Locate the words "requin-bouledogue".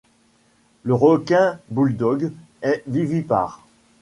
0.95-2.31